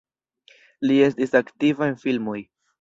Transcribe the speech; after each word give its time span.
Li 0.87 0.97
estis 1.09 1.37
aktiva 1.43 1.93
en 1.93 1.97
filmoj. 2.09 2.39